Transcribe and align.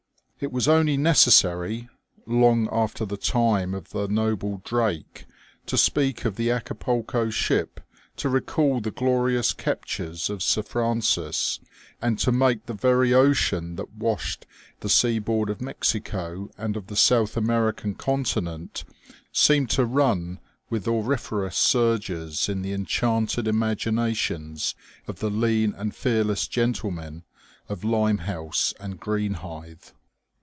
It 0.43 0.51
was 0.51 0.67
only 0.67 0.97
necessary, 0.97 1.87
long 2.25 2.67
after 2.71 3.05
the 3.05 3.15
time 3.15 3.75
of 3.75 3.91
the 3.91 4.07
noble 4.07 4.59
Drake, 4.65 5.25
to 5.67 5.77
speak 5.77 6.25
of 6.25 6.35
the 6.35 6.49
Acapulco 6.49 7.29
ship 7.29 7.79
to 8.15 8.27
recall 8.27 8.81
the 8.81 8.89
glorious 8.89 9.53
captures 9.53 10.31
of 10.31 10.41
Sir 10.41 10.63
Francis, 10.63 11.59
and 12.01 12.17
to 12.17 12.31
make 12.31 12.65
the 12.65 12.73
very 12.73 13.13
ocean 13.13 13.75
that 13.75 13.93
washed 13.93 14.47
the 14.79 14.89
seaboard 14.89 15.51
of 15.51 15.61
Mexico 15.61 16.49
and 16.57 16.75
of 16.75 16.87
the 16.87 16.95
South 16.95 17.37
American 17.37 17.93
conti 17.93 18.41
nent 18.41 18.83
seem 19.31 19.67
to 19.67 19.85
run 19.85 20.39
with 20.71 20.87
auriferous 20.87 21.55
surges 21.55 22.49
in 22.49 22.63
the 22.63 22.73
enchanted 22.73 23.47
imaginations 23.47 24.73
of 25.07 25.19
the 25.19 25.29
lean 25.29 25.75
and 25.75 25.93
fearless 25.95 26.47
gentlemen 26.47 27.21
of 27.69 27.83
Limehouse 27.83 28.73
and 28.79 28.99
Greenhithe. 28.99 29.89